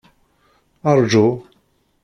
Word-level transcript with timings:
Rǧu! 0.97 1.27